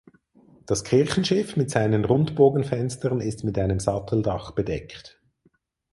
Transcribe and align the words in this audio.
Das 0.65 0.83
Kirchenschiff 0.83 1.55
mit 1.57 1.69
seinen 1.69 2.05
Rundbogenfenstern 2.05 3.19
ist 3.21 3.43
mit 3.43 3.59
einem 3.59 3.79
Satteldach 3.79 4.49
bedeckt. 4.49 5.21